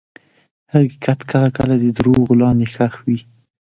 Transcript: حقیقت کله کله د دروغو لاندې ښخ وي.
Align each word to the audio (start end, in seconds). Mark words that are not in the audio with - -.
حقیقت 0.73 1.19
کله 1.31 1.49
کله 1.57 1.73
د 1.79 1.85
دروغو 1.97 2.33
لاندې 2.41 2.65
ښخ 2.73 2.93
وي. 3.05 3.19